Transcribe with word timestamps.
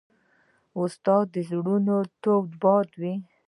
استاد 0.79 1.25
د 1.33 1.37
زړونو 1.49 1.97
تود 2.21 2.47
باد 2.61 2.89
وي. 2.99 3.13